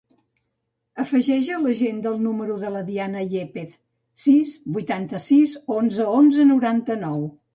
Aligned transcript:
Afegeix 1.01 1.49
a 1.55 1.59
l'agenda 1.65 2.09
el 2.13 2.23
número 2.27 2.55
de 2.63 2.71
la 2.77 2.81
Diana 2.87 3.21
Yepez: 3.35 3.75
sis, 4.23 4.55
vuitanta-sis, 4.77 5.55
onze, 5.79 6.11
onze, 6.17 6.49
noranta-nou. 6.55 7.23